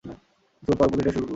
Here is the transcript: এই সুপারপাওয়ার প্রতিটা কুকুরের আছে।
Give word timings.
এই 0.03 0.07
সুপারপাওয়ার 0.65 0.89
প্রতিটা 0.91 1.11
কুকুরের 1.11 1.23
আছে। 1.25 1.29